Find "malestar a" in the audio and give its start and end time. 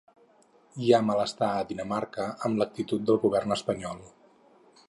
1.09-1.67